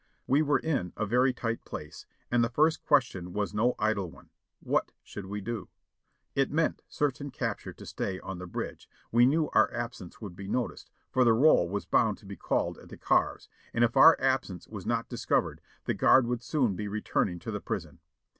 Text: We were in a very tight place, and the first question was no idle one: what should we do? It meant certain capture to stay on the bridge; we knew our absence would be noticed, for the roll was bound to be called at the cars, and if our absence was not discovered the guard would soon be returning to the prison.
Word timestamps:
We 0.25 0.41
were 0.41 0.57
in 0.57 0.93
a 0.97 1.05
very 1.05 1.31
tight 1.31 1.63
place, 1.63 2.07
and 2.31 2.43
the 2.43 2.49
first 2.49 2.81
question 2.81 3.33
was 3.33 3.53
no 3.53 3.75
idle 3.77 4.09
one: 4.09 4.31
what 4.59 4.91
should 5.03 5.27
we 5.27 5.41
do? 5.41 5.69
It 6.33 6.49
meant 6.49 6.81
certain 6.87 7.29
capture 7.29 7.71
to 7.73 7.85
stay 7.85 8.19
on 8.19 8.39
the 8.39 8.47
bridge; 8.47 8.89
we 9.11 9.27
knew 9.27 9.51
our 9.53 9.71
absence 9.71 10.19
would 10.19 10.35
be 10.35 10.47
noticed, 10.47 10.89
for 11.11 11.23
the 11.23 11.33
roll 11.33 11.69
was 11.69 11.85
bound 11.85 12.17
to 12.17 12.25
be 12.25 12.35
called 12.35 12.79
at 12.79 12.89
the 12.89 12.97
cars, 12.97 13.47
and 13.75 13.83
if 13.83 13.95
our 13.95 14.17
absence 14.19 14.67
was 14.67 14.87
not 14.87 15.07
discovered 15.07 15.61
the 15.85 15.93
guard 15.93 16.25
would 16.25 16.41
soon 16.41 16.75
be 16.75 16.87
returning 16.87 17.37
to 17.37 17.51
the 17.51 17.61
prison. 17.61 17.99